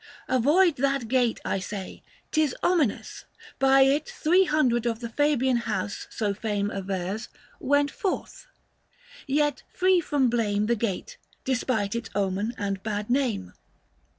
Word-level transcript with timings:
205 0.25 0.35
Avoid 0.43 0.75
that 0.77 1.07
gate, 1.07 1.39
I 1.45 1.59
say; 1.59 2.01
'tis 2.31 2.55
ominous! 2.63 3.25
By 3.59 3.81
it 3.81 4.09
three 4.09 4.45
hundred 4.45 4.87
of 4.87 4.99
the 4.99 5.09
Fabian 5.09 5.57
house, 5.57 6.07
So 6.09 6.33
fame 6.33 6.71
avers, 6.71 7.29
went 7.59 7.91
forth. 7.91 8.47
Yet 9.27 9.61
free 9.71 9.99
from 10.01 10.27
blame 10.27 10.65
The 10.65 10.75
gate, 10.75 11.17
despite 11.45 11.93
its 11.93 12.09
omen 12.15 12.55
and 12.57 12.81
bad 12.81 13.11
name. 13.11 13.53